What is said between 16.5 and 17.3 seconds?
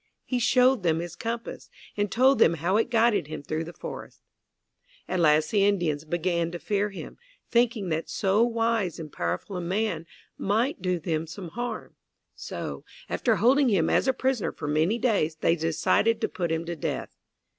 him to death.